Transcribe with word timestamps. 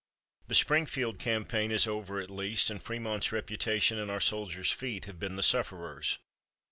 The 0.47 0.55
Springfield 0.55 1.19
campaign 1.19 1.69
is 1.69 1.85
over 1.85 2.19
at 2.19 2.31
least, 2.31 2.71
and 2.71 2.83
Frémont's 2.83 3.31
reputation 3.31 3.99
and 3.99 4.09
our 4.09 4.19
soldiers' 4.19 4.71
feet 4.71 5.05
have 5.05 5.19
been 5.19 5.35
the 5.35 5.43
sufferers. 5.43 6.17